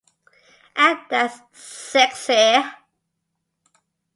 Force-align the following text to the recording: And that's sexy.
And 0.75 0.97
that's 1.11 1.39
sexy. 1.51 2.57